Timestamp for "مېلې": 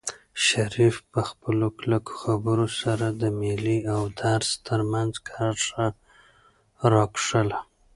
3.39-3.77